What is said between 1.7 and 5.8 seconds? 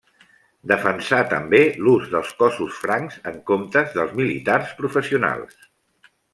l'ús dels cossos francs en comptes dels militars professionals.